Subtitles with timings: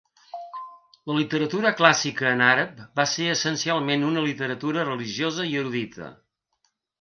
[1.09, 6.11] La literatura clàssica en àrab va ser essencialment una literatura religiosa i erudita.